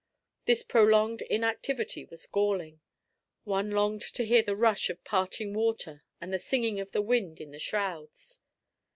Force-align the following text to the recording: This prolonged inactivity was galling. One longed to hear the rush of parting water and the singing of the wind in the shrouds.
This 0.45 0.63
prolonged 0.63 1.21
inactivity 1.21 2.05
was 2.05 2.25
galling. 2.25 2.81
One 3.43 3.69
longed 3.69 4.01
to 4.15 4.25
hear 4.25 4.41
the 4.41 4.55
rush 4.55 4.89
of 4.89 5.03
parting 5.03 5.53
water 5.53 6.03
and 6.19 6.33
the 6.33 6.39
singing 6.39 6.79
of 6.79 6.89
the 6.91 7.03
wind 7.03 7.39
in 7.39 7.51
the 7.51 7.59
shrouds. 7.59 8.39